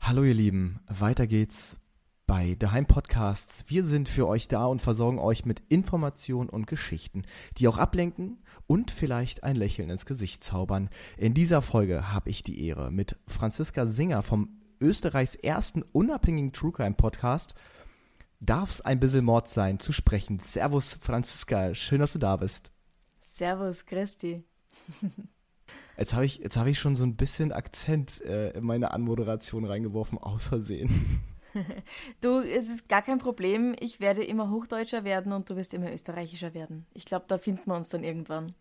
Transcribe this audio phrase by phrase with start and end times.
[0.00, 1.76] Hallo ihr Lieben, weiter geht's
[2.26, 3.64] bei Daheim Podcasts.
[3.68, 7.22] Wir sind für euch da und versorgen euch mit Informationen und Geschichten,
[7.58, 10.90] die auch ablenken und vielleicht ein Lächeln ins Gesicht zaubern.
[11.16, 16.72] In dieser Folge habe ich die Ehre, mit Franziska Singer vom Österreichs ersten unabhängigen True
[16.72, 17.54] Crime Podcast
[18.40, 20.38] Darf's ein bisschen Mord sein zu sprechen.
[20.38, 22.72] Servus Franziska, schön, dass du da bist.
[23.20, 24.42] Servus, Christi.
[26.00, 29.64] Jetzt habe ich, jetzt hab ich schon so ein bisschen Akzent äh, in meine Anmoderation
[29.66, 31.20] reingeworfen, aus Versehen.
[32.20, 33.74] Du, es ist gar kein Problem.
[33.80, 36.86] Ich werde immer Hochdeutscher werden und du wirst immer Österreichischer werden.
[36.94, 38.54] Ich glaube, da finden wir uns dann irgendwann.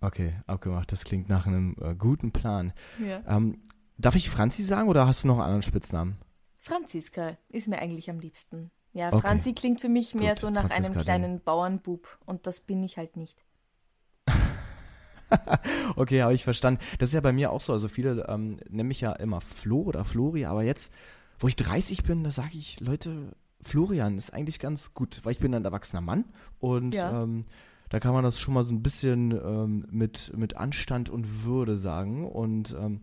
[0.00, 0.90] Okay, abgemacht.
[0.90, 2.72] Das klingt nach einem äh, guten Plan.
[2.98, 3.22] Ja.
[3.28, 3.60] Ähm,
[3.98, 6.16] darf ich Franzi sagen oder hast du noch einen anderen Spitznamen?
[6.56, 8.70] Franziska ist mir eigentlich am liebsten.
[8.94, 9.20] Ja, Okay.
[9.20, 11.02] Franzi klingt für mich mehr Gut, so nach Franziska einem dann.
[11.04, 13.44] kleinen Bauernbub und das bin ich halt nicht.
[15.96, 16.80] Okay, habe ich verstanden.
[16.98, 17.72] Das ist ja bei mir auch so.
[17.72, 20.90] Also viele ähm, nennen mich ja immer Flo oder Flori, aber jetzt,
[21.38, 25.38] wo ich 30 bin, da sage ich, Leute, Florian ist eigentlich ganz gut, weil ich
[25.38, 26.24] bin ein erwachsener Mann
[26.58, 27.22] und Ja.
[27.22, 27.44] ähm,
[27.90, 31.76] da kann man das schon mal so ein bisschen ähm, mit, mit Anstand und Würde
[31.76, 33.00] sagen und ähm,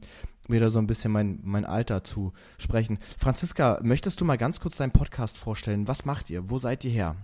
[0.47, 2.99] mir da so ein bisschen mein, mein Alter zu sprechen.
[3.17, 5.87] Franziska, möchtest du mal ganz kurz deinen Podcast vorstellen?
[5.87, 6.49] Was macht ihr?
[6.49, 7.15] Wo seid ihr her?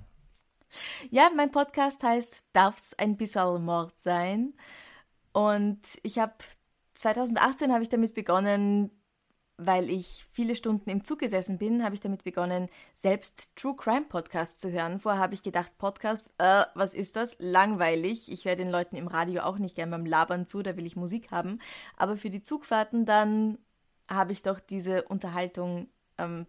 [1.10, 4.54] Ja, mein Podcast heißt Darf's ein bisschen Mord sein?
[5.38, 6.34] Und ich habe
[6.96, 8.90] 2018 habe ich damit begonnen,
[9.58, 14.08] weil ich viele Stunden im Zug gesessen bin, habe ich damit begonnen, selbst True Crime
[14.10, 15.00] Podcasts zu hören.
[15.00, 17.36] Vorher habe ich gedacht, Podcast, äh, was ist das?
[17.38, 18.32] Langweilig.
[18.32, 20.96] Ich höre den Leuten im Radio auch nicht gern beim Labern zu, da will ich
[20.96, 21.60] Musik haben.
[21.98, 23.60] Aber für die Zugfahrten dann
[24.10, 26.48] habe ich doch diese Unterhaltung ähm,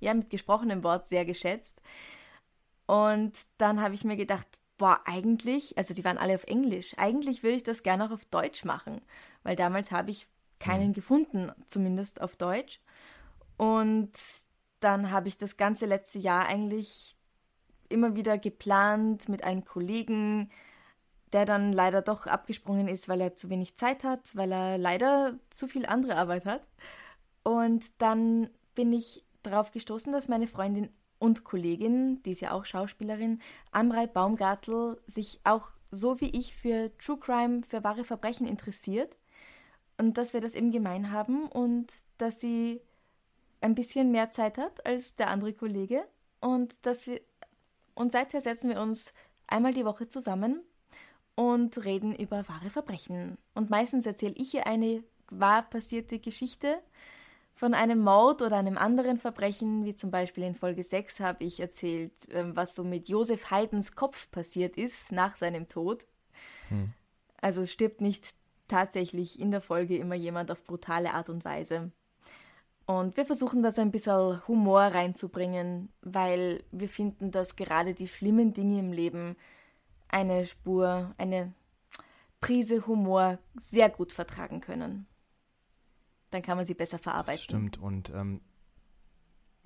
[0.00, 1.80] ja mit gesprochenem Wort sehr geschätzt.
[2.86, 7.42] Und dann habe ich mir gedacht, boah, eigentlich, also die waren alle auf Englisch, eigentlich
[7.42, 9.00] würde ich das gerne auch auf Deutsch machen,
[9.42, 10.26] weil damals habe ich
[10.58, 12.80] keinen gefunden, zumindest auf Deutsch.
[13.56, 14.12] Und
[14.80, 17.16] dann habe ich das ganze letzte Jahr eigentlich
[17.88, 20.50] immer wieder geplant mit einem Kollegen,
[21.32, 25.38] der dann leider doch abgesprungen ist, weil er zu wenig Zeit hat, weil er leider
[25.52, 26.62] zu viel andere Arbeit hat.
[27.42, 30.90] Und dann bin ich darauf gestoßen, dass meine Freundin
[31.24, 33.40] und Kollegin, die ist ja auch Schauspielerin,
[33.72, 39.16] Amrei Baumgartl, sich auch so wie ich für True Crime, für wahre Verbrechen interessiert.
[39.96, 41.86] Und dass wir das eben gemein haben und
[42.18, 42.82] dass sie
[43.62, 46.04] ein bisschen mehr Zeit hat als der andere Kollege.
[46.40, 47.22] Und dass wir
[47.94, 49.14] und seither setzen wir uns
[49.46, 50.60] einmal die Woche zusammen
[51.36, 53.38] und reden über wahre Verbrechen.
[53.54, 56.82] Und meistens erzähle ich ihr eine wahr passierte Geschichte
[57.54, 61.60] von einem Mord oder einem anderen Verbrechen, wie zum Beispiel in Folge 6 habe ich
[61.60, 66.04] erzählt, ähm, was so mit Josef Haydns Kopf passiert ist nach seinem Tod.
[67.40, 68.34] Also es stirbt nicht
[68.68, 71.92] tatsächlich in der Folge immer jemand auf brutale Art und Weise.
[72.86, 78.52] Und wir versuchen das ein bisschen Humor reinzubringen, weil wir finden, dass gerade die schlimmen
[78.52, 79.36] Dinge im Leben
[80.08, 81.54] eine Spur, eine
[82.40, 85.06] Prise Humor sehr gut vertragen können.
[86.34, 87.36] Dann kann man sie besser verarbeiten.
[87.36, 87.78] Das stimmt.
[87.80, 88.40] Und ähm,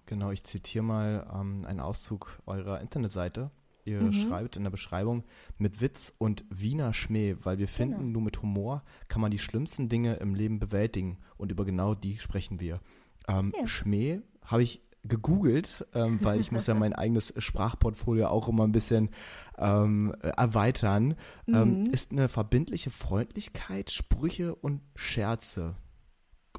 [0.07, 3.51] genau, ich zitiere mal ähm, einen Auszug eurer Internetseite.
[3.85, 4.13] Ihr Mhm.
[4.13, 5.25] schreibt in der Beschreibung
[5.57, 8.13] mit Witz und Wiener Schmäh, weil wir finden, Genau.
[8.13, 11.19] nur mit Humor kann man die schlimmsten Dinge im Leben bewältigen.
[11.39, 12.81] Und über genau die sprechen wir.
[13.29, 13.67] Ähm, Ja.
[13.67, 18.73] Schmäh habe ich gegoogelt, ähm, weil ich muss ja mein eigenes Sprachportfolio auch immer ein
[18.73, 19.09] bisschen
[19.57, 21.15] ähm, äh, erweitern.
[21.47, 21.87] Ähm, Mhm.
[21.87, 25.77] ist eine verbindliche Freundlichkeit, Sprüche und Scherze.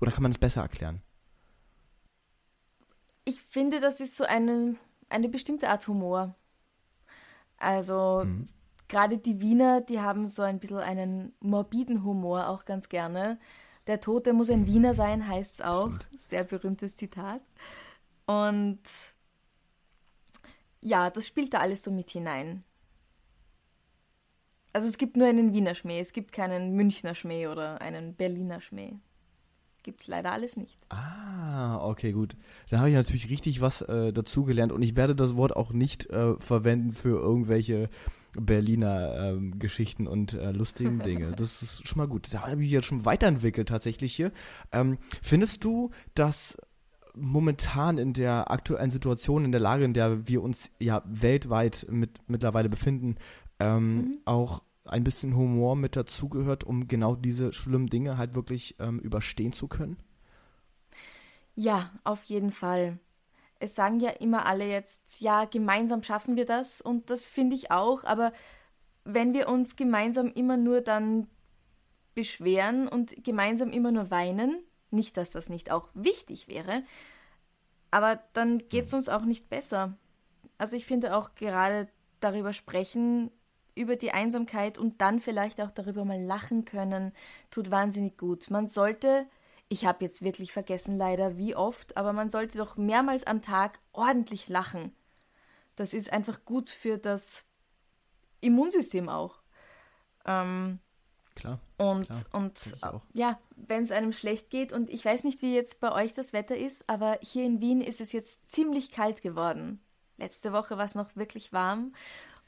[0.02, 1.02] Oder kann man es besser erklären?
[3.26, 4.76] Ich finde, das ist so eine,
[5.10, 6.36] eine bestimmte Art Humor.
[7.58, 8.48] Also Mhm.
[8.88, 13.40] gerade die Wiener, die haben so ein bisschen einen morbiden Humor auch ganz gerne.
[13.88, 15.92] Der Tote muss ein Wiener sein, heißt es auch.
[16.18, 17.42] Sehr berühmtes Zitat.
[18.26, 18.80] Und
[20.82, 22.64] ja, das spielt da alles so mit hinein.
[24.72, 28.62] Also es gibt nur einen Wiener Schmäh, es gibt keinen Münchner Schmäh oder einen Berliner
[28.62, 28.94] Schmäh.
[29.84, 30.78] Gibt's leider alles nicht.
[30.90, 32.36] Ah, okay, gut.
[32.70, 36.10] Da habe ich natürlich richtig was äh, dazugelernt und ich werde das Wort auch nicht
[36.10, 37.90] äh, verwenden für irgendwelche
[38.34, 41.32] Berliner ähm, Geschichten und äh, lustigen Dinge.
[41.32, 42.28] Das ist schon mal gut.
[42.32, 44.32] Da habe ich jetzt schon weiterentwickelt tatsächlich hier.
[44.72, 46.58] Ähm, findest du, dass
[47.16, 52.20] momentan in der aktuellen Situation, in der Lage, in der wir uns ja weltweit mit,
[52.28, 53.16] mittlerweile befinden,
[53.60, 54.18] ähm, mhm.
[54.26, 59.54] auch ein bisschen Humor mit dazugehört, um genau diese schlimmen Dinge halt wirklich ähm, überstehen
[59.54, 59.98] zu können?
[61.56, 63.00] Ja, auf jeden Fall.
[63.60, 67.72] Es sagen ja immer alle jetzt, ja, gemeinsam schaffen wir das und das finde ich
[67.72, 68.32] auch, aber
[69.04, 71.28] wenn wir uns gemeinsam immer nur dann
[72.16, 76.84] beschweren und gemeinsam immer nur weinen, nicht, dass das nicht auch wichtig wäre,
[77.92, 79.98] aber dann geht es uns auch nicht besser.
[80.58, 81.88] Also ich finde auch gerade
[82.20, 83.32] darüber sprechen,
[83.80, 87.14] über die Einsamkeit und dann vielleicht auch darüber mal lachen können,
[87.50, 88.52] tut wahnsinnig gut.
[88.52, 89.26] Man sollte,
[89.70, 93.80] ich habe jetzt wirklich vergessen leider wie oft, aber man sollte doch mehrmals am Tag
[93.94, 94.94] ordentlich lachen.
[95.78, 97.46] Das ist einfach gut für das
[98.42, 99.42] Immunsystem auch.
[100.26, 100.80] Ähm,
[101.36, 101.60] klar.
[101.78, 102.76] Und, klar, und
[103.14, 106.34] ja, wenn es einem schlecht geht, und ich weiß nicht, wie jetzt bei euch das
[106.34, 109.80] Wetter ist, aber hier in Wien ist es jetzt ziemlich kalt geworden.
[110.18, 111.94] Letzte Woche war es noch wirklich warm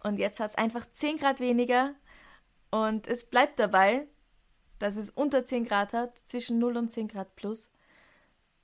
[0.04, 1.94] und jetzt hat es einfach 10 Grad weniger
[2.72, 4.08] und es bleibt dabei,
[4.80, 7.70] dass es unter 10 Grad hat, zwischen 0 und 10 Grad plus.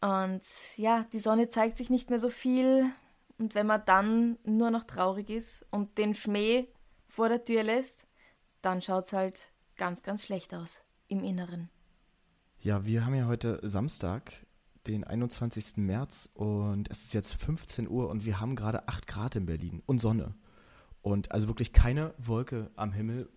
[0.01, 0.41] Und
[0.75, 2.91] ja, die Sonne zeigt sich nicht mehr so viel.
[3.37, 6.67] Und wenn man dann nur noch traurig ist und den Schmäh
[7.07, 8.07] vor der Tür lässt,
[8.61, 11.69] dann schaut es halt ganz, ganz schlecht aus im Inneren.
[12.59, 14.45] Ja, wir haben ja heute Samstag,
[14.87, 15.77] den 21.
[15.77, 19.83] März und es ist jetzt 15 Uhr und wir haben gerade 8 Grad in Berlin
[19.85, 20.33] und Sonne.
[21.07, 23.29] Und also wirklich keine Wolke am Himmel.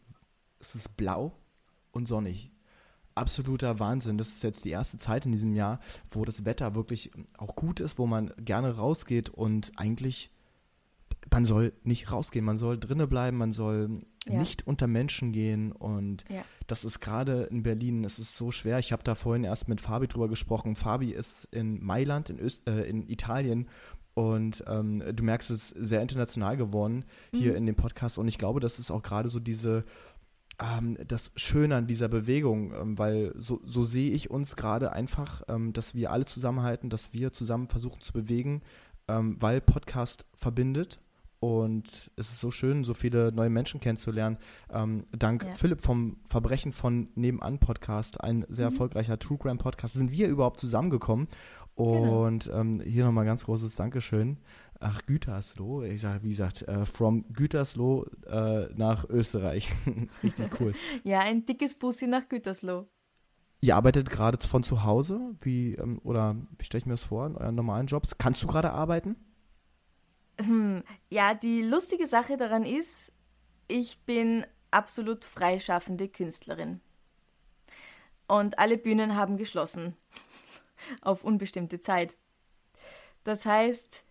[0.59, 1.37] Es ist blau
[1.93, 2.51] und sonnig.
[3.15, 4.19] Absoluter Wahnsinn.
[4.19, 5.79] Das ist jetzt die erste Zeit in diesem Jahr,
[6.11, 10.31] wo das Wetter wirklich auch gut ist, wo man gerne rausgeht und eigentlich
[11.31, 14.41] man soll nicht rausgehen, man soll drinnen bleiben, man soll ja.
[14.41, 16.43] nicht unter Menschen gehen und ja.
[16.67, 18.79] das ist gerade in Berlin, es ist so schwer.
[18.79, 20.77] Ich habe da vorhin erst mit Fabi drüber gesprochen.
[20.77, 23.69] Fabi ist in Mailand, in, Öst äh, in Italien
[24.21, 27.57] und ähm, du merkst, es ist sehr international geworden hier mhm.
[27.57, 28.19] in dem Podcast.
[28.19, 29.83] Und ich glaube, das ist auch gerade so diese,
[30.61, 35.41] ähm, das Schöne an dieser Bewegung, ähm, weil so, so sehe ich uns gerade einfach,
[35.49, 38.63] ähm, dass wir alle zusammenhalten, dass wir zusammen versuchen zu bewegen,
[39.13, 41.01] weil Podcast verbindet.
[41.41, 44.37] Und es ist so schön, so viele neue Menschen kennenzulernen.
[45.11, 45.53] Dank ja.
[45.53, 48.75] Philipp vom Verbrechen von Nebenan Podcast, ein sehr mhm.
[48.75, 51.27] erfolgreicher True Crime Podcast, sind wir überhaupt zusammengekommen.
[51.77, 52.27] Genau.
[52.27, 52.59] Und genau.
[52.59, 54.39] ähm, hier nochmal ganz großes Dankeschön.
[54.81, 59.71] Ach, Gütersloh, ich sage, wie gesagt, äh, from Gütersloh äh, nach Österreich.
[60.23, 60.75] Richtig cool.
[61.05, 62.89] ja, ein dickes Bussi nach Gütersloh.
[63.61, 67.27] Ihr arbeitet gerade von zu Hause, wie, ähm, oder wie stelle ich mir das vor,
[67.27, 68.17] in euren normalen Jobs?
[68.17, 69.17] Kannst du gerade arbeiten?
[70.41, 73.13] Hm, ja, die lustige Sache daran ist,
[73.69, 76.81] ich bin absolut freischaffende Künstlerin.
[78.27, 79.95] Und alle Bühnen haben geschlossen
[81.01, 82.17] auf unbestimmte Zeit.
[83.25, 84.05] Das heißt,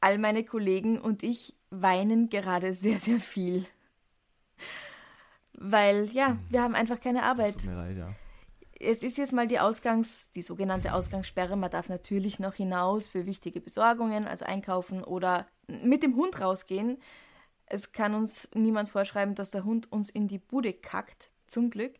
[0.00, 3.64] all meine Kollegen und ich weinen gerade sehr, sehr viel.
[5.54, 6.40] Weil, ja, hm.
[6.50, 7.56] wir haben einfach keine Arbeit.
[7.56, 8.14] Das tut mir leid, ja.
[8.80, 11.56] Es ist jetzt mal die Ausgangs-, die sogenannte Ausgangssperre.
[11.56, 16.98] Man darf natürlich noch hinaus für wichtige Besorgungen, also einkaufen oder mit dem Hund rausgehen.
[17.66, 21.94] Es kann uns niemand vorschreiben, dass der Hund uns in die Bude kackt, zum Glück.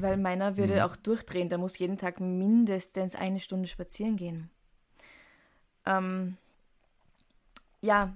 [0.00, 0.80] Weil meiner würde mhm.
[0.80, 1.48] auch durchdrehen.
[1.48, 4.50] Der muss jeden Tag mindestens eine Stunde spazieren gehen.
[5.86, 6.36] Ähm,
[7.80, 8.14] ja,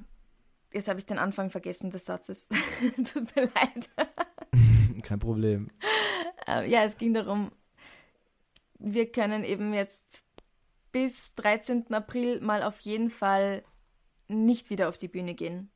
[0.73, 2.49] jetzt habe ich den Anfang vergessen des Satzes.
[2.97, 3.90] Tut mir leid.
[5.02, 5.71] Kein Problem.
[6.47, 7.50] Äh, ja, es ging darum,
[8.78, 10.25] wir können eben jetzt
[10.92, 11.92] bis 13.
[11.92, 13.64] April mal auf jeden Fall
[14.28, 15.71] nicht wieder auf die Bühne gehen.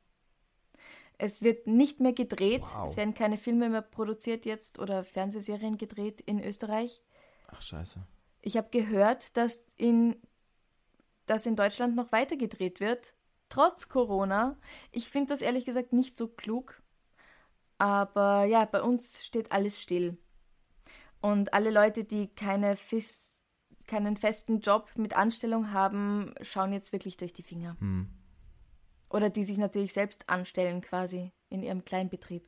[1.21, 2.63] Es wird nicht mehr gedreht.
[2.63, 2.89] Wow.
[2.89, 7.03] Es werden keine Filme mehr produziert jetzt oder Fernsehserien gedreht in Österreich.
[7.47, 8.01] Ach scheiße.
[8.41, 10.15] Ich habe gehört, dass in,
[11.27, 13.13] dass in Deutschland noch weiter gedreht wird,
[13.49, 14.57] trotz Corona.
[14.91, 16.81] Ich finde das ehrlich gesagt nicht so klug.
[17.77, 20.17] Aber ja, bei uns steht alles still.
[21.21, 23.27] Und alle Leute, die keine fis
[23.85, 27.75] keinen festen Job mit Anstellung haben, schauen jetzt wirklich durch die Finger.
[27.79, 28.09] Hm.
[29.11, 32.43] Oder die sich natürlich selbst anstellen quasi in ihrem Kleinbetrieb.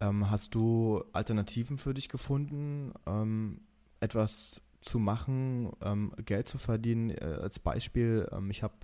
[0.00, 3.60] Ähm, hast du Alternativen für dich gefunden, ähm,
[4.00, 7.10] etwas zu machen, ähm, Geld zu verdienen?
[7.10, 8.74] Äh, als Beispiel, ähm, ich habe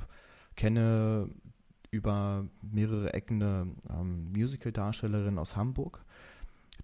[0.57, 1.28] kenne
[1.90, 6.04] über mehrere Ecken eine ähm, Musical-Darstellerin aus Hamburg,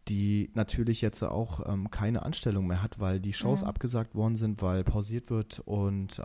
[0.09, 3.67] die natürlich jetzt auch ähm, keine Anstellung mehr hat, weil die Shows ja.
[3.67, 6.21] abgesagt worden sind, weil pausiert wird und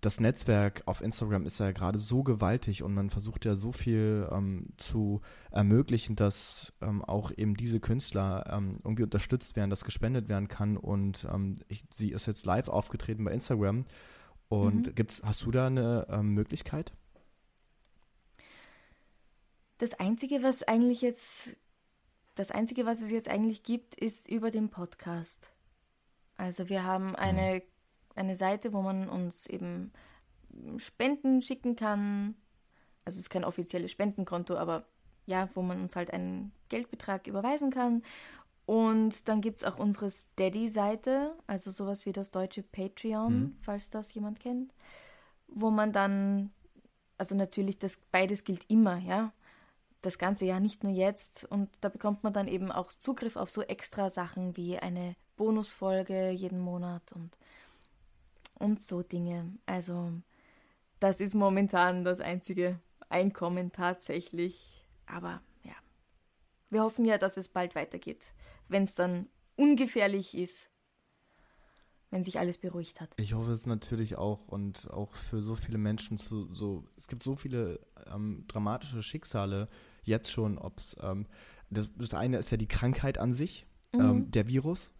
[0.00, 4.28] das Netzwerk auf Instagram ist ja gerade so gewaltig und man versucht ja so viel
[4.32, 10.28] ähm, zu ermöglichen, dass ähm, auch eben diese Künstler ähm, irgendwie unterstützt werden, dass gespendet
[10.28, 10.78] werden kann.
[10.78, 13.84] Und ähm, ich, sie ist jetzt live aufgetreten bei Instagram.
[14.48, 14.94] Und mhm.
[14.94, 16.92] gibt's, hast du da eine ähm, Möglichkeit?
[19.76, 21.56] Das Einzige, was eigentlich jetzt,
[22.36, 25.52] das Einzige, was es jetzt eigentlich gibt, ist über den Podcast.
[26.36, 27.62] Also wir haben eine
[28.20, 29.92] eine Seite, wo man uns eben
[30.76, 32.34] Spenden schicken kann.
[33.04, 34.84] Also es ist kein offizielles Spendenkonto, aber
[35.26, 38.02] ja, wo man uns halt einen Geldbetrag überweisen kann.
[38.66, 43.56] Und dann gibt es auch unsere Steady-Seite, also sowas wie das deutsche Patreon, mhm.
[43.62, 44.72] falls das jemand kennt,
[45.48, 46.52] wo man dann,
[47.18, 49.32] also natürlich, das beides gilt immer, ja,
[50.02, 51.44] das ganze Jahr, nicht nur jetzt.
[51.44, 56.30] Und da bekommt man dann eben auch Zugriff auf so extra Sachen wie eine Bonusfolge
[56.30, 57.36] jeden Monat und
[58.60, 59.58] und so Dinge.
[59.66, 60.12] Also
[61.00, 64.86] das ist momentan das einzige Einkommen tatsächlich.
[65.06, 65.74] Aber ja,
[66.68, 68.32] wir hoffen ja, dass es bald weitergeht,
[68.68, 69.26] wenn es dann
[69.56, 70.70] ungefährlich ist,
[72.10, 73.10] wenn sich alles beruhigt hat.
[73.16, 76.84] Ich hoffe es natürlich auch und auch für so viele Menschen zu so.
[76.96, 77.80] Es gibt so viele
[78.12, 79.68] ähm, dramatische Schicksale
[80.04, 81.26] jetzt schon, ob es ähm,
[81.70, 84.00] das, das, eine ist ja die Krankheit an sich, mhm.
[84.00, 84.92] ähm, der Virus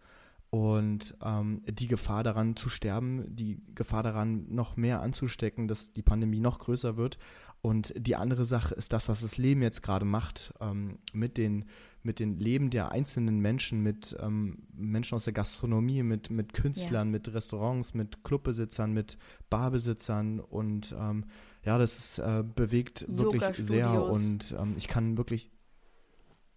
[0.51, 6.01] und ähm, die Gefahr daran zu sterben, die Gefahr daran noch mehr anzustecken, dass die
[6.01, 7.17] Pandemie noch größer wird.
[7.61, 11.65] Und die andere Sache ist das, was das Leben jetzt gerade macht, ähm, mit, den,
[12.03, 17.07] mit den Leben der einzelnen Menschen, mit ähm, Menschen aus der Gastronomie, mit, mit Künstlern,
[17.07, 17.11] ja.
[17.11, 19.17] mit Restaurants, mit Clubbesitzern, mit
[19.49, 20.41] Barbesitzern.
[20.41, 21.25] Und ähm,
[21.63, 24.03] ja, das ist, äh, bewegt wirklich sehr.
[24.03, 25.49] Und ähm, ich kann wirklich,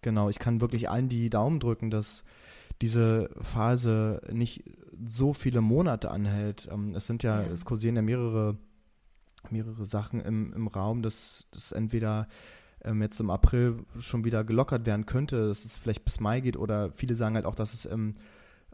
[0.02, 2.24] genau, ich kann wirklich allen die Daumen drücken, dass
[2.82, 4.64] diese Phase nicht
[5.06, 6.68] so viele Monate anhält.
[6.70, 8.58] Ähm, es sind ja, ja, es kursieren ja mehrere,
[9.50, 12.28] mehrere Sachen im, im Raum, dass das entweder
[12.84, 16.56] ähm, jetzt im April schon wieder gelockert werden könnte, dass es vielleicht bis Mai geht
[16.56, 18.16] oder viele sagen halt auch, dass es im,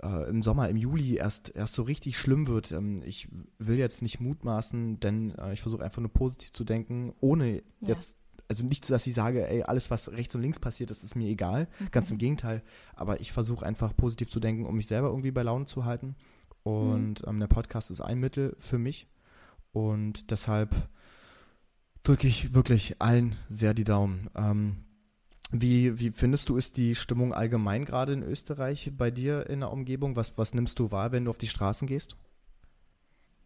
[0.02, 2.72] äh, im Sommer, im Juli erst, erst so richtig schlimm wird.
[2.72, 3.28] Ähm, ich
[3.58, 7.62] will jetzt nicht mutmaßen, denn äh, ich versuche einfach nur positiv zu denken, ohne ja.
[7.88, 8.16] jetzt
[8.50, 11.14] also nicht so, dass ich sage, ey, alles, was rechts und links passiert, das ist
[11.14, 11.68] mir egal.
[11.78, 11.90] Mhm.
[11.92, 12.62] Ganz im Gegenteil.
[12.94, 16.16] Aber ich versuche einfach positiv zu denken, um mich selber irgendwie bei Laune zu halten.
[16.64, 17.28] Und mhm.
[17.28, 19.06] ähm, der Podcast ist ein Mittel für mich.
[19.70, 20.74] Und deshalb
[22.02, 24.28] drücke ich wirklich allen sehr die Daumen.
[24.34, 24.78] Ähm,
[25.52, 29.70] wie, wie findest du, ist die Stimmung allgemein gerade in Österreich bei dir in der
[29.70, 30.16] Umgebung?
[30.16, 32.16] Was, was nimmst du wahr, wenn du auf die Straßen gehst?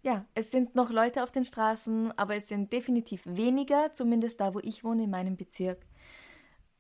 [0.05, 4.53] Ja, es sind noch Leute auf den Straßen, aber es sind definitiv weniger, zumindest da,
[4.53, 5.87] wo ich wohne, in meinem Bezirk.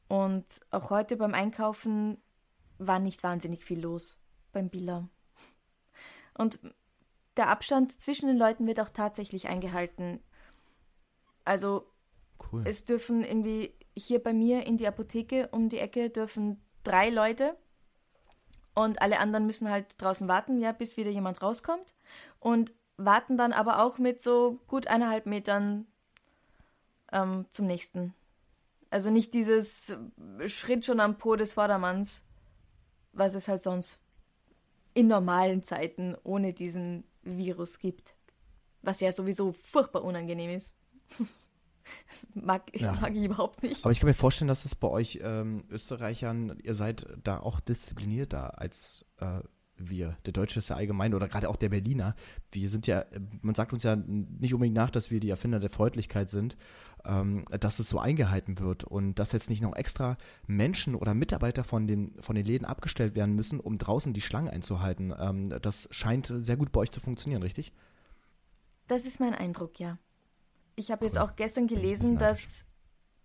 [0.08, 2.18] Und auch heute beim Einkaufen
[2.76, 4.20] war nicht wahnsinnig viel los
[4.52, 5.08] beim Billa.
[6.36, 6.60] Und
[7.38, 10.20] der Abstand zwischen den Leuten wird auch tatsächlich eingehalten.
[11.46, 11.90] Also
[12.52, 12.62] cool.
[12.66, 17.56] es dürfen irgendwie hier bei mir in die Apotheke um die Ecke dürfen drei Leute
[18.74, 21.94] und alle anderen müssen halt draußen warten, ja, bis wieder jemand rauskommt.
[22.38, 25.86] Und warten dann aber auch mit so gut eineinhalb Metern
[27.12, 28.14] ähm, zum nächsten.
[28.90, 29.96] Also nicht dieses
[30.46, 32.22] Schritt schon am Po des Vordermanns,
[33.12, 33.98] was es halt sonst
[34.94, 38.14] in normalen Zeiten ohne diesen Virus gibt.
[38.82, 40.74] Was ja sowieso furchtbar unangenehm ist.
[42.08, 42.92] Das mag, ja.
[43.00, 43.84] mag ich überhaupt nicht.
[43.84, 47.60] Aber ich kann mir vorstellen, dass es bei euch ähm, Österreichern, ihr seid da auch
[47.60, 49.40] disziplinierter als äh,
[49.76, 52.14] wir, der Deutsche ist ja allgemein oder gerade auch der Berliner,
[52.52, 53.04] wir sind ja,
[53.42, 56.56] man sagt uns ja nicht unbedingt nach, dass wir die Erfinder der Freundlichkeit sind,
[57.04, 60.16] ähm, dass es so eingehalten wird und dass jetzt nicht noch extra
[60.46, 64.50] Menschen oder Mitarbeiter von den, von den Läden abgestellt werden müssen, um draußen die Schlange
[64.50, 65.12] einzuhalten.
[65.18, 67.72] Ähm, das scheint sehr gut bei euch zu funktionieren, richtig?
[68.86, 69.98] Das ist mein Eindruck, ja.
[70.76, 72.64] Ich habe jetzt auch gestern gelesen, dass,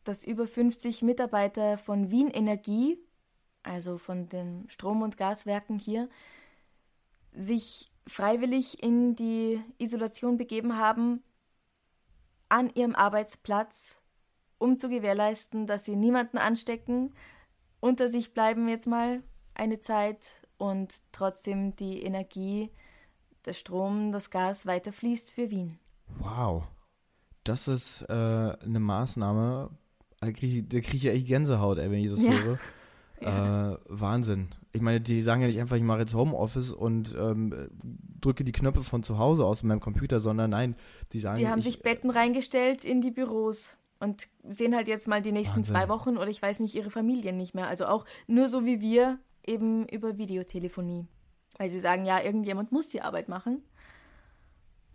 [0.04, 2.98] dass über 50 Mitarbeiter von Wien Energie,
[3.64, 6.10] also von den Strom- und Gaswerken hier,
[7.34, 11.24] sich freiwillig in die Isolation begeben haben
[12.50, 13.98] an ihrem Arbeitsplatz,
[14.58, 17.14] um zu gewährleisten, dass sie niemanden anstecken,
[17.80, 20.26] unter sich bleiben jetzt mal eine Zeit
[20.58, 22.72] und trotzdem die Energie,
[23.46, 25.78] der Strom, das Gas weiter fließt für Wien.
[26.18, 26.64] Wow,
[27.44, 29.70] das ist äh, eine Maßnahme,
[30.20, 32.32] da kriege ich, krieg ich ja echt Gänsehaut, ey, wenn ich das ja.
[32.32, 32.60] höre.
[33.22, 33.74] Ja.
[33.74, 34.50] Äh, Wahnsinn.
[34.72, 37.70] Ich meine, die sagen ja nicht einfach, ich mache jetzt Homeoffice und ähm,
[38.22, 40.76] drücke die Knöpfe von zu Hause aus meinem Computer, sondern nein,
[41.12, 41.38] die sagen.
[41.38, 45.32] Die haben ich, sich Betten reingestellt in die Büros und sehen halt jetzt mal die
[45.32, 45.76] nächsten Wahnsinn.
[45.76, 47.68] zwei Wochen oder ich weiß nicht, ihre Familien nicht mehr.
[47.68, 51.08] Also auch nur so wie wir eben über Videotelefonie.
[51.58, 53.62] Weil sie sagen, ja, irgendjemand muss die Arbeit machen.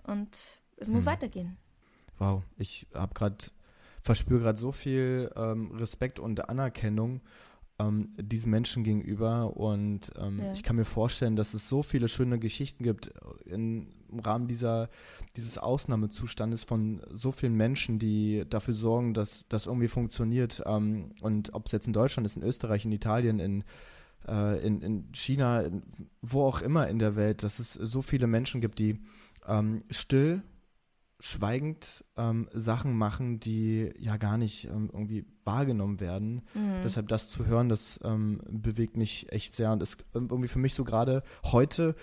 [0.04, 1.56] Und es muss weitergehen.
[2.18, 3.36] Wow, ich habe gerade,
[4.00, 7.20] verspüre gerade so viel ähm, Respekt und Anerkennung
[7.78, 10.52] ähm, diesen Menschen gegenüber und ähm, Ja.
[10.52, 13.12] ich kann mir vorstellen, dass es so viele schöne Geschichten gibt
[13.46, 14.88] in, im Rahmen dieser,
[15.36, 21.52] dieses Ausnahmezustandes von so vielen Menschen, die dafür sorgen, dass das irgendwie funktioniert ähm, und
[21.54, 23.64] ob es jetzt in Deutschland ist, in Österreich, in Italien, in
[24.26, 25.82] äh, in, in China, in,
[26.22, 28.98] wo auch immer in der Welt, dass es so viele Menschen gibt, die
[29.46, 30.42] ähm, still,
[31.24, 36.42] schweigend ähm, Sachen machen, die ja gar nicht ähm, irgendwie wahrgenommen werden.
[36.52, 36.82] Mhm.
[36.84, 40.74] Deshalb das zu hören, das ähm, bewegt mich echt sehr und ist irgendwie für mich
[40.74, 41.94] so gerade heute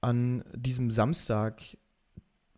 [0.00, 1.62] an diesem Samstag,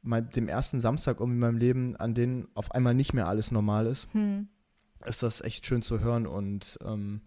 [0.01, 3.51] mein, dem ersten Samstag irgendwie in meinem Leben, an dem auf einmal nicht mehr alles
[3.51, 4.49] normal ist, Hm.
[5.05, 7.21] ist das echt schön zu hören und ähm,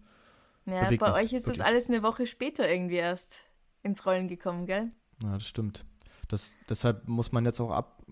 [0.64, 1.64] Ja, bei euch ist das wirklich.
[1.64, 3.46] alles eine Woche später irgendwie erst
[3.84, 4.90] ins Rollen gekommen, gell?
[5.22, 5.84] Ja, das stimmt.
[6.32, 8.02] Das, deshalb muss man jetzt auch ab,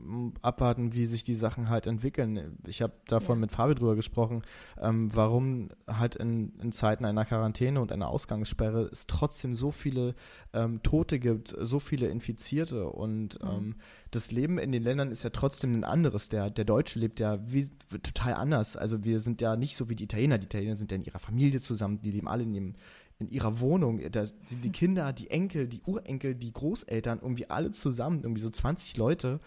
[0.43, 2.59] abwarten, wie sich die Sachen halt entwickeln.
[2.67, 3.41] Ich habe davon Ja.
[3.41, 4.43] mit Fabi drüber gesprochen,
[4.79, 10.15] ähm, warum halt in, in Zeiten einer Quarantäne und einer Ausgangssperre es trotzdem so viele
[10.53, 13.49] ähm, Tote gibt, so viele Infizierte und Mhm.
[13.49, 13.75] ähm,
[14.11, 16.29] das Leben in den Ländern ist ja trotzdem ein anderes.
[16.29, 17.71] Der, der Deutsche lebt ja wie,
[18.03, 18.77] total anders.
[18.77, 20.37] Also wir sind ja nicht so wie die Italiener.
[20.37, 22.75] Die Italiener sind ja in ihrer Familie zusammen, die leben alle in ihrem
[23.21, 24.27] in ihrer Wohnung, da,
[24.65, 29.41] die, Kinder, die Enkel, die Urenkel, die Großeltern, irgendwie alle zusammen, irgendwie so 20 Leute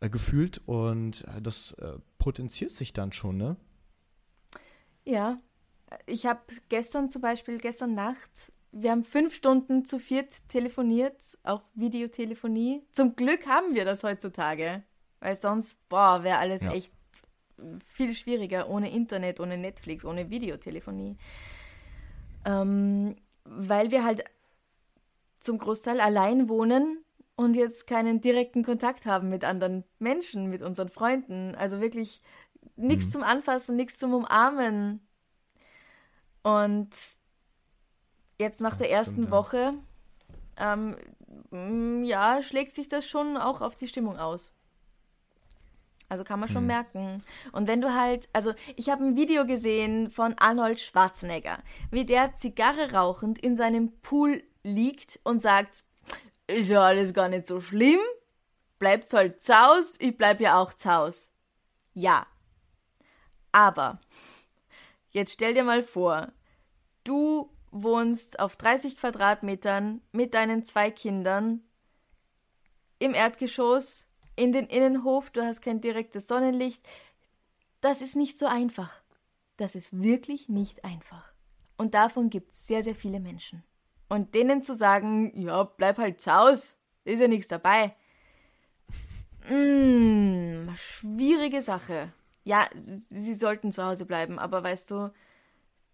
[0.00, 3.56] äh, gefühlt und äh, das äh, potenziert sich dann schon, ne?
[5.04, 5.38] Ja,
[6.06, 11.62] ich habe gestern zum Beispiel, gestern Nacht, wir haben fünf Stunden zu viert telefoniert, auch
[11.74, 12.82] Videotelefonie.
[12.92, 14.82] Zum Glück haben wir das heutzutage,
[15.20, 16.72] weil sonst, boah, wäre alles Ja.
[16.72, 16.92] echt
[17.88, 21.16] viel schwieriger ohne Internet, ohne Netflix, ohne Videotelefonie.
[22.44, 24.24] Ähm, weil wir halt
[25.40, 27.04] zum Großteil allein wohnen
[27.36, 31.54] und jetzt keinen direkten Kontakt haben mit anderen Menschen, mit unseren Freunden.
[31.54, 32.22] Also wirklich
[32.76, 33.12] nichts Mhm.
[33.12, 35.00] zum Anfassen, nichts zum Umarmen.
[36.42, 36.90] Und
[38.38, 39.30] jetzt nach Ja, der das ersten stimmt.
[39.30, 39.74] Woche,
[40.58, 40.96] ähm,
[42.04, 44.54] ja, schlägt sich das schon auch auf die Stimmung aus.
[46.10, 46.68] Also kann man schon Mhm.
[46.68, 47.24] merken.
[47.52, 51.58] Und wenn du halt, also ich habe ein Video gesehen von Arnold Schwarzenegger,
[51.90, 55.84] wie der Zigarre rauchend in seinem Pool liegt und sagt,
[56.46, 58.00] ist ja alles gar nicht so schlimm,
[58.78, 61.30] bleibt's halt zu Haus, ich bleib ja auch zu Haus.
[61.92, 62.26] Ja.
[63.52, 64.00] Aber,
[65.10, 66.32] jetzt stell dir mal vor,
[67.04, 71.62] du wohnst auf 30 Quadratmetern mit deinen zwei Kindern
[72.98, 74.06] im Erdgeschoss,
[74.38, 76.86] in den Innenhof, du hast kein direktes Sonnenlicht.
[77.80, 78.92] Das ist nicht so einfach.
[79.56, 81.32] Das ist wirklich nicht einfach.
[81.76, 83.64] Und davon gibt es sehr, sehr viele Menschen.
[84.08, 87.94] Und denen zu sagen, ja, bleib halt zu Haus, ist ja nichts dabei.
[89.48, 92.12] Mm, schwierige Sache.
[92.44, 92.68] Ja,
[93.10, 95.12] sie sollten zu Hause bleiben, aber weißt du,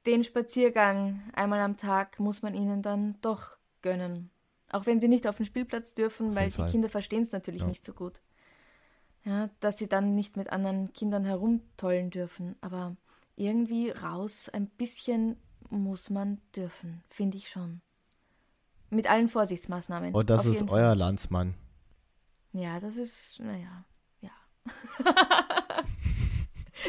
[0.06, 4.30] den Spaziergang einmal am Tag muss man ihnen dann doch gönnen.
[4.70, 6.70] Auch wenn sie nicht auf den Spielplatz dürfen, Auf weil die Fall.
[6.70, 7.66] Kinder verstehen es natürlich Ja.
[7.68, 8.20] nicht so gut.
[9.24, 12.56] Ja, dass sie dann nicht mit anderen Kindern herumtollen dürfen.
[12.60, 12.96] Aber
[13.36, 15.36] irgendwie raus, ein bisschen
[15.70, 17.80] muss man dürfen, finde ich schon.
[18.90, 20.14] Mit allen Vorsichtsmaßnahmen.
[20.14, 20.98] Oh, das ist euer Fall.
[20.98, 21.54] Landsmann.
[22.52, 23.84] Ja, das ist, naja,
[24.20, 24.30] ja.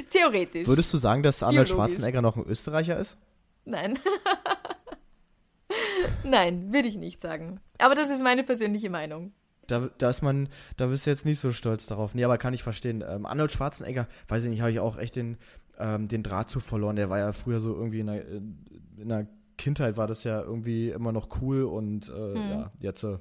[0.09, 0.67] Theoretisch.
[0.67, 1.75] Würdest du sagen, dass Arnold Biologisch.
[1.75, 3.17] Schwarzenegger noch ein Österreicher ist?
[3.63, 3.97] Nein.
[6.23, 7.59] Nein, würde ich nicht sagen.
[7.79, 9.33] Aber das ist meine persönliche Meinung.
[9.67, 12.13] Da, da ist man, da bist du jetzt nicht so stolz darauf.
[12.13, 13.03] Nee, aber kann ich verstehen.
[13.07, 15.37] Ähm, Arnold Schwarzenegger, weiß ich nicht, habe ich auch echt den,
[15.77, 16.95] ähm, den Draht zu verloren.
[16.95, 20.89] Der war ja früher so irgendwie in der, in der Kindheit war das ja irgendwie
[20.89, 22.49] immer noch cool und äh, Hm.
[22.49, 23.17] ja, jetzt, äh,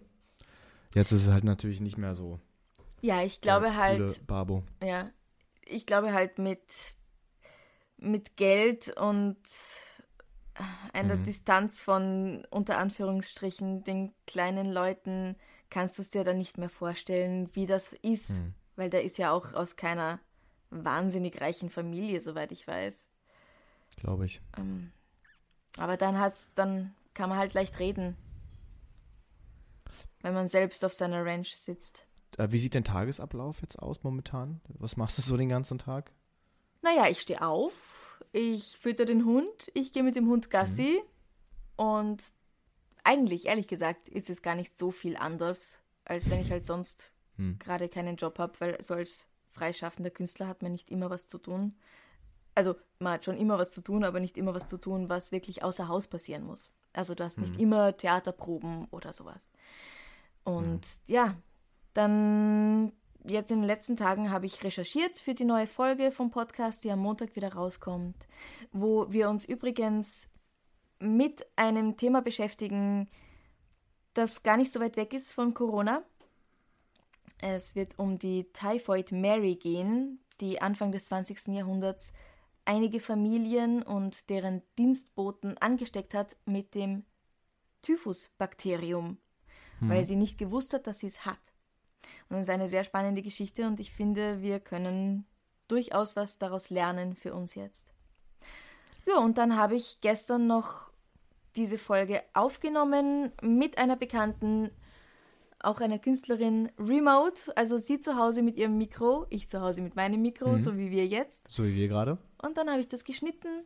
[0.94, 2.40] jetzt ist es halt natürlich nicht mehr so.
[3.02, 4.64] Ja, ich glaube der halt, Babo.
[4.82, 5.10] ja,
[5.66, 6.62] ich glaube halt mit,
[7.98, 9.36] mit Geld und
[10.92, 11.24] einer Mhm.
[11.24, 15.36] Distanz von unter Anführungsstrichen den kleinen Leuten
[15.70, 18.54] kannst du es dir dann nicht mehr vorstellen, wie das ist, Mhm.
[18.76, 20.20] weil der ist ja auch aus keiner
[20.70, 23.08] wahnsinnig reichen Familie, soweit ich weiß.
[23.96, 24.40] Glaube ich.
[24.56, 24.92] Ähm,
[25.76, 28.16] aber dann hat's, dann kann man halt leicht reden,
[30.20, 32.06] wenn man selbst auf seiner Ranch sitzt.
[32.38, 34.60] Äh, wie sieht dein Tagesablauf jetzt aus momentan?
[34.68, 36.10] Was machst du so den ganzen Tag?
[36.82, 38.03] Naja, ich stehe auf,
[38.34, 41.00] ich fütter den Hund, ich gehe mit dem Hund Gassi
[41.76, 42.22] und
[43.04, 47.12] eigentlich, ehrlich gesagt, ist es gar nicht so viel anders, als wenn ich halt sonst
[47.36, 47.58] Hm.
[47.58, 51.38] gerade keinen Job habe, weil so als freischaffender Künstler hat man nicht immer was zu
[51.38, 51.74] tun.
[52.54, 55.32] Also man hat schon immer was zu tun, aber nicht immer was zu tun, was
[55.32, 56.70] wirklich außer Haus passieren muss.
[56.92, 59.48] Also du hast nicht immer Theaterproben oder sowas.
[60.44, 61.36] Und ja,
[61.92, 62.92] dann
[63.24, 66.90] jetzt in den letzten Tagen habe ich recherchiert für die neue Folge vom Podcast, die
[66.90, 68.16] am Montag wieder rauskommt,
[68.72, 70.28] wo wir uns übrigens
[71.00, 73.08] mit einem Thema beschäftigen,
[74.14, 76.02] das gar nicht so weit weg ist von Corona.
[77.38, 81.48] Es wird um die Typhoid Mary gehen, die Anfang des 20.
[81.48, 82.12] Jahrhunderts
[82.64, 87.04] einige Familien und deren Dienstboten angesteckt hat mit dem
[87.82, 89.18] Typhusbakterium,
[89.80, 89.88] hm.
[89.88, 91.53] weil sie nicht gewusst hat, dass sie es hat.
[92.28, 95.26] Und es ist eine sehr spannende Geschichte und ich finde, wir können
[95.68, 97.92] durchaus was daraus lernen für uns jetzt.
[99.06, 100.90] Ja, und dann habe ich gestern noch
[101.56, 104.70] diese Folge aufgenommen mit einer Bekannten,
[105.60, 109.96] auch einer Künstlerin, remote, also sie zu Hause mit ihrem Mikro, ich zu Hause mit
[109.96, 110.58] meinem Mikro, mhm.
[110.58, 111.46] so wie wir jetzt.
[111.48, 112.18] So wie wir gerade.
[112.42, 113.64] Und dann habe ich das geschnitten,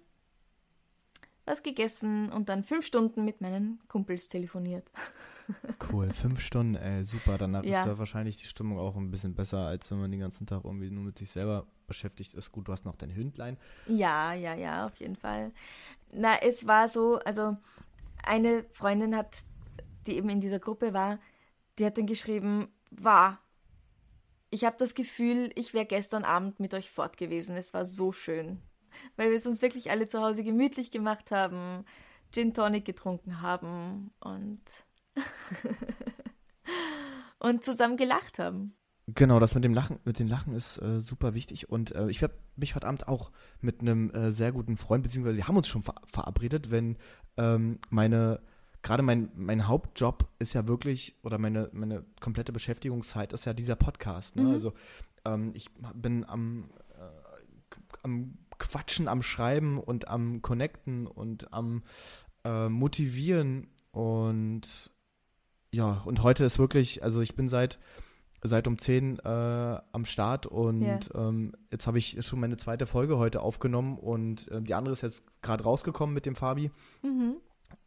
[1.49, 4.91] was gegessen und dann fünf Stunden mit meinen Kumpels telefoniert.
[5.91, 7.39] Cool, fünf Stunden, ey, super.
[7.39, 7.81] Danach ja.
[7.81, 10.67] ist da wahrscheinlich die Stimmung auch ein bisschen besser, als wenn man den ganzen Tag
[10.67, 12.53] irgendwie nur mit sich selber beschäftigt ist.
[12.53, 13.57] Gut, du hast noch dein Hündlein.
[13.87, 15.53] Ja, ja, ja, auf jeden Fall.
[16.13, 17.57] Na, es war so, also
[18.23, 19.39] eine Freundin hat,
[20.07, 21.19] die eben in dieser Gruppe war,
[21.79, 23.39] die hat dann geschrieben, war,
[24.51, 27.57] ich habe das Gefühl, ich wäre gestern Abend mit euch fort gewesen.
[27.57, 28.61] Es war so schön
[29.17, 31.85] weil wir es uns wirklich alle zu Hause gemütlich gemacht haben,
[32.33, 34.61] Gin Tonic getrunken haben und,
[37.39, 38.75] und zusammen gelacht haben.
[39.15, 41.71] Genau, das mit dem Lachen, mit dem Lachen ist äh, super wichtig.
[41.71, 45.39] Und äh, ich werde mich heute Abend auch mit einem äh, sehr guten Freund, beziehungsweise
[45.39, 46.99] wir haben uns schon ver verabredet, wenn
[47.39, 48.41] ähm, meine,
[48.83, 53.77] gerade mein, mein Hauptjob ist ja wirklich, oder meine, meine komplette Beschäftigungszeit ist ja dieser
[53.77, 54.37] Podcast.
[54.37, 54.43] Ne?
[54.43, 54.51] Mhm.
[54.51, 54.75] Also
[55.25, 61.83] ähm, ich bin am, äh, am Quatschen, am Schreiben und am Connecten und am
[62.45, 63.69] äh, Motivieren.
[63.93, 64.91] Und
[65.71, 67.79] ja, und heute ist wirklich, also ich bin seit
[68.43, 71.01] seit um 10 äh, am Start und yeah.
[71.15, 75.03] ähm, jetzt habe ich schon meine zweite Folge heute aufgenommen und äh, die andere ist
[75.03, 76.71] jetzt gerade rausgekommen mit dem Fabi.
[77.03, 77.37] Mhm.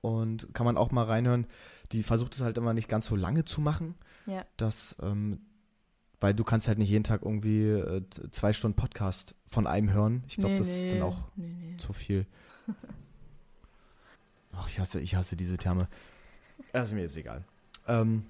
[0.02, 1.48] Und kann man auch mal reinhören.
[1.92, 3.96] Die versucht es halt immer nicht ganz so lange zu machen.
[4.26, 4.46] Ja.
[4.58, 5.40] Dass ähm,
[6.22, 10.24] weil du kannst halt nicht jeden Tag irgendwie äh, zwei Stunden Podcast von einem hören.
[10.28, 12.26] Ich glaube, nee, das nee, ist dann auch nee, zu viel.
[14.54, 15.88] Ach, ich hasse, ich hasse diese Terme.
[16.72, 17.44] Das ist mir jetzt egal.
[17.88, 18.28] Ähm,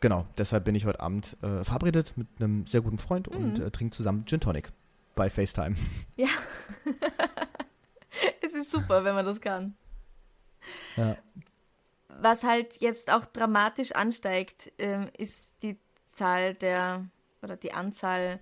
[0.00, 3.36] genau, deshalb bin ich heute Abend äh, verabredet mit einem sehr guten Freund mhm.
[3.36, 4.70] und äh, trinke zusammen Gin Tonic
[5.14, 5.76] bei FaceTime.
[6.16, 6.28] Ja.
[8.42, 9.74] es ist super, wenn man das kann.
[10.96, 11.16] Ja.
[12.20, 15.78] Was halt jetzt auch dramatisch ansteigt, ähm, ist die
[16.12, 17.06] Zahl der
[17.42, 18.40] oder die Anzahl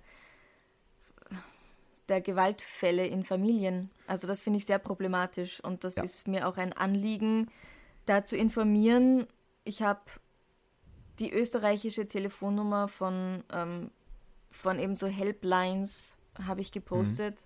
[2.09, 3.89] der Gewaltfälle in Familien.
[4.05, 6.03] Also das finde ich sehr problematisch und das ja.
[6.03, 7.49] ist mir auch ein Anliegen,
[8.05, 9.27] da zu informieren.
[9.63, 10.01] Ich habe
[11.19, 13.91] die österreichische Telefonnummer von, ähm,
[14.49, 17.45] von eben so Helplines habe ich gepostet.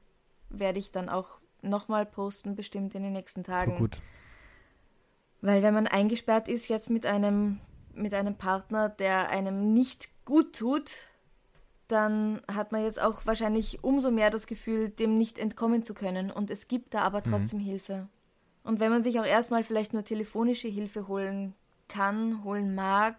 [0.49, 0.59] Mhm.
[0.59, 3.73] Werde ich dann auch nochmal posten, bestimmt in den nächsten Tagen.
[3.73, 4.01] So gut.
[5.41, 7.59] Weil wenn man eingesperrt ist jetzt mit einem,
[7.93, 10.91] mit einem Partner, der einem nicht gut tut,
[11.87, 16.31] dann hat man jetzt auch wahrscheinlich umso mehr das Gefühl, dem nicht entkommen zu können.
[16.31, 17.31] Und es gibt da aber mhm.
[17.31, 17.63] trotzdem mhm.
[17.63, 18.07] Hilfe.
[18.63, 21.53] Und wenn man sich auch erstmal vielleicht nur telefonische Hilfe holen
[21.87, 23.15] kann, holen mag,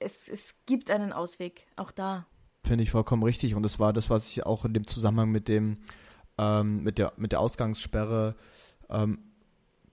[0.00, 2.26] es, es gibt einen Ausweg, auch da.
[2.64, 3.54] Finde ich vollkommen richtig.
[3.54, 5.78] Und das war das, was ich auch in dem Zusammenhang mit dem,
[6.36, 8.34] ähm, mit der, mit der Ausgangssperre
[8.90, 9.27] ähm,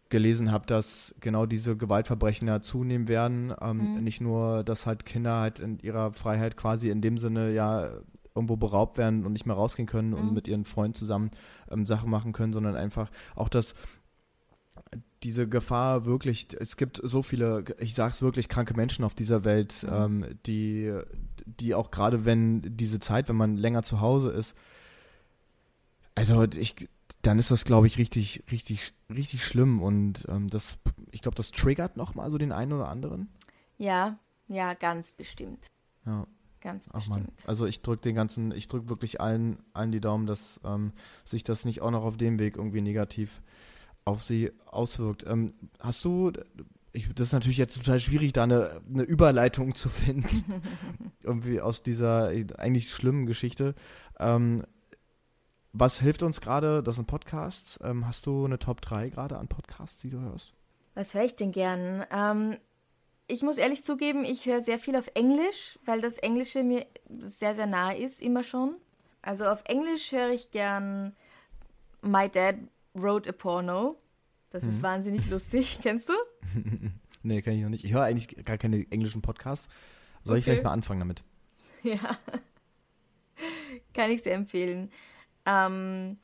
[0.09, 3.53] gelesen habe, dass genau diese Gewaltverbrechen ja zunehmen werden.
[3.59, 4.03] Ähm, mhm.
[4.03, 7.89] Nicht nur, dass halt Kinder halt in ihrer Freiheit quasi in dem Sinne ja
[8.35, 10.17] irgendwo beraubt werden und nicht mehr rausgehen können mhm.
[10.17, 11.31] und mit ihren Freunden zusammen
[11.69, 13.73] ähm, Sachen machen können, sondern einfach auch, dass
[15.23, 19.43] diese Gefahr wirklich, es gibt so viele, ich sage es wirklich, kranke Menschen auf dieser
[19.43, 19.93] Welt, mhm.
[19.93, 20.93] ähm, die,
[21.45, 24.53] die auch gerade wenn diese Zeit, wenn man länger zu Hause ist,
[26.13, 26.87] also ich,
[27.25, 30.77] dann ist das, glaube ich, richtig, richtig, richtig schlimm und ähm, das,
[31.11, 33.29] ich glaube, das triggert nochmal so den einen oder anderen.
[33.77, 35.65] Ja, ja, ganz bestimmt.
[36.05, 36.27] Ja.
[36.61, 37.17] Ganz Ach bestimmt.
[37.17, 37.31] Mann.
[37.45, 41.43] Also ich drücke den ganzen, ich drücke wirklich allen, allen die Daumen, dass ähm, sich
[41.43, 43.41] das nicht auch noch auf dem Weg irgendwie negativ
[44.03, 45.25] auf sie auswirkt.
[45.27, 46.31] Ähm, hast du,
[46.91, 50.43] ich, das ist natürlich jetzt total schwierig, da eine, eine Überleitung zu finden,
[51.23, 53.75] irgendwie aus dieser eigentlich schlimmen Geschichte.
[54.19, 54.63] Ähm,
[55.77, 56.81] was hilft uns gerade?
[56.81, 57.79] Das sind Podcasts.
[57.83, 60.53] Ähm, hast du eine Top 3 gerade an Podcasts, die du hörst?
[60.93, 62.05] Was höre ich denn gern?
[62.11, 62.57] Ähm,
[63.27, 66.85] ich muss ehrlich zugeben, ich höre sehr viel auf Englisch, weil das Englische mir
[67.19, 68.75] sehr, sehr nahe ist, immer schon.
[69.21, 71.13] Also auf Englisch höre ich gern
[72.01, 72.55] My Dad
[72.93, 73.97] Wrote a Porno.
[74.51, 74.83] Das ist mhm.
[74.83, 75.79] wahnsinnig lustig.
[75.83, 76.13] Kennst du?
[77.23, 77.83] nee, kenne ich noch nicht.
[77.83, 79.67] Ich höre eigentlich gar keine englischen Podcasts.
[80.23, 80.39] Soll okay.
[80.39, 81.23] ich vielleicht mal anfangen damit?
[81.83, 82.17] Ja.
[83.93, 84.89] Kann ich sehr empfehlen.
[85.45, 86.17] Ähm,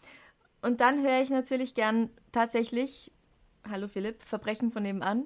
[0.62, 3.12] und dann höre ich natürlich gern tatsächlich,
[3.70, 5.26] hallo Philipp, Verbrechen von nebenan.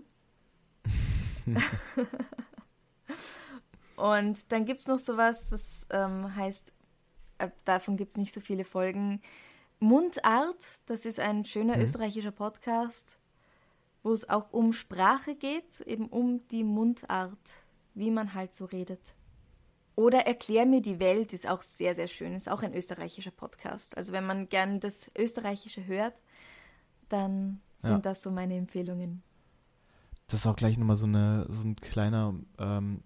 [3.96, 6.74] und dann gibt es noch sowas, das ähm, heißt,
[7.38, 9.22] äh, davon gibt es nicht so viele Folgen.
[9.80, 11.84] Mundart, das ist ein schöner mhm.
[11.84, 13.18] österreichischer Podcast,
[14.04, 17.38] wo es auch um Sprache geht, eben um die Mundart,
[17.94, 19.14] wie man halt so redet.
[19.96, 22.34] Oder Erklär mir die Welt ist auch sehr, sehr schön.
[22.34, 23.96] Ist auch ein österreichischer Podcast.
[23.98, 26.22] Also wenn man gern das Österreichische hört,
[27.10, 28.00] dann sind ja.
[28.00, 29.24] das so meine Empfehlungen.
[30.28, 33.04] Das ist auch gleich nochmal so, eine, so ein kleiner ähm,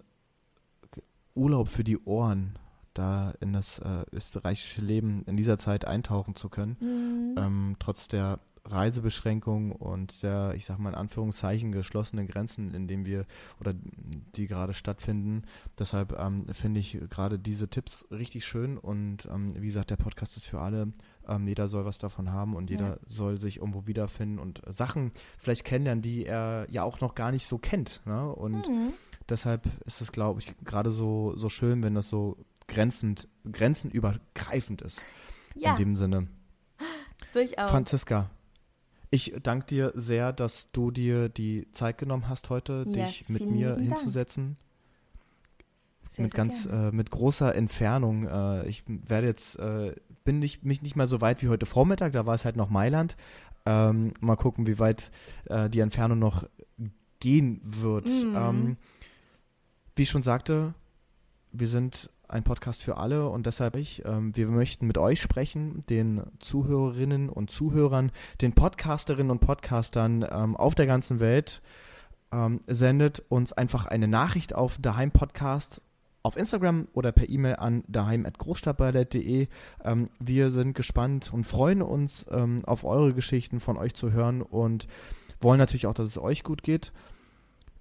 [1.36, 2.58] Urlaub für die Ohren,
[2.94, 6.78] da in das äh, österreichische Leben in dieser Zeit eintauchen zu können.
[6.80, 7.36] Mhm.
[7.38, 8.40] Ähm, trotz der
[8.72, 13.26] Reisebeschränkungen und der, ich sag mal in Anführungszeichen, geschlossenen Grenzen, in denen wir
[13.60, 15.44] oder die gerade stattfinden.
[15.78, 20.38] Deshalb ähm, finde ich gerade diese Tipps richtig schön und ähm, wie gesagt, der Podcast
[20.38, 20.94] ist für alle.
[21.28, 22.98] Ähm, jeder soll was davon haben und jeder ja.
[23.06, 27.48] soll sich irgendwo wiederfinden und Sachen vielleicht kennenlernen, die er ja auch noch gar nicht
[27.48, 28.02] so kennt.
[28.06, 28.34] Ne?
[28.34, 28.94] Und mhm.
[29.28, 35.02] deshalb ist es, glaube ich, gerade so, so schön, wenn das so grenzend, grenzenübergreifend ist.
[35.56, 35.72] Ja.
[35.72, 36.28] In dem Sinne.
[37.34, 37.70] Durchaus.
[37.70, 38.30] Franziska,
[39.12, 43.50] ich danke dir sehr, dass du dir die Zeit genommen hast, heute ja, dich mit
[43.50, 44.58] mir hinzusetzen.
[46.06, 48.28] Sehr, mit sehr ganz äh, mit großer Entfernung.
[48.28, 52.14] Äh, ich werde jetzt äh, bin nicht mich nicht mal so weit wie heute Vormittag.
[52.14, 53.16] Da war es halt noch Mailand.
[53.66, 55.12] Ähm, mal gucken, wie weit
[55.46, 56.48] äh, die Entfernung noch
[57.20, 58.08] gehen wird.
[58.08, 58.36] Mhm.
[58.36, 58.78] Ähm,
[59.96, 60.74] wie ich schon sagte,
[61.52, 65.82] wir sind ein Podcast für alle und deshalb ich, ähm, wir möchten mit euch sprechen,
[65.90, 68.12] den Zuhörerinnen und Zuhörern,
[68.42, 71.62] den Podcasterinnen und Podcastern ähm, auf der ganzen Welt.
[72.32, 75.82] Ähm, sendet uns einfach eine Nachricht auf Daheim Podcast
[76.22, 79.48] auf Instagram oder per E-Mail an daheim.großstadtballett.de.
[79.84, 84.42] Ähm, wir sind gespannt und freuen uns ähm, auf eure Geschichten von euch zu hören
[84.42, 84.88] und
[85.42, 86.92] wollen natürlich auch, dass es euch gut geht.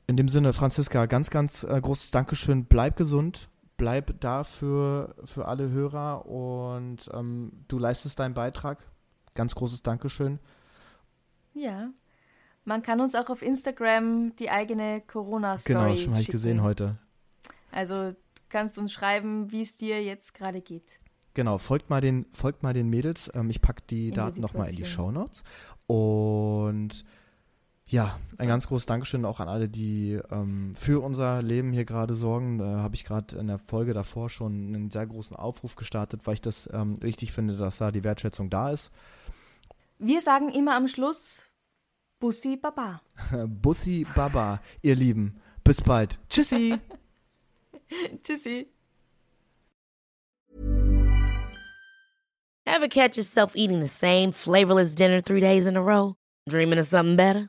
[0.06, 2.64] In dem Sinne, Franziska, ganz, ganz äh, großes Dankeschön.
[2.64, 8.84] Bleib gesund bleib da für, für alle Hörer und ähm, du leistest deinen Beitrag.
[9.34, 10.40] Ganz großes Dankeschön.
[11.54, 11.88] Ja.
[12.64, 16.98] Man kann uns auch auf Instagram die eigene Corona-Story Genau, schon habe ich gesehen heute.
[17.72, 18.16] Also du
[18.50, 20.98] kannst uns schreiben, wie es dir jetzt gerade geht.
[21.34, 23.30] Genau, folgt mal den, folgt mal den Mädels.
[23.32, 25.44] Ähm, ich packe die in Daten nochmal in die Show Notes.
[25.86, 27.04] Und
[27.88, 28.42] ja, Super.
[28.42, 32.58] ein ganz großes Dankeschön auch an alle, die ähm, für unser Leben hier gerade sorgen.
[32.58, 36.34] Da habe ich gerade in der Folge davor schon einen sehr großen Aufruf gestartet, weil
[36.34, 38.90] ich das ähm, wichtig finde, dass da die Wertschätzung da ist.
[39.98, 41.50] Wir sagen immer am Schluss
[42.20, 43.00] Bussi Baba.
[43.46, 45.40] Bussi Baba, ihr Lieben.
[45.64, 46.18] Bis bald.
[46.28, 46.78] Tschüssi.
[48.22, 48.68] Tschüssi.
[52.66, 56.16] Ever catch yourself eating the same flavorless dinner three days in a row?
[56.48, 57.48] Dreaming of something better?